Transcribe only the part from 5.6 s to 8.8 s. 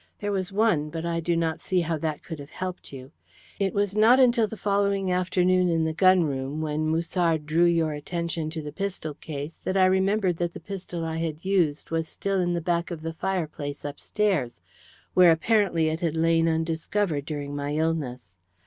in the gun room, when Musard drew your attention to the